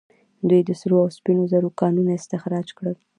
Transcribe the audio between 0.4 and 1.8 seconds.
دوی د سرو او سپینو زرو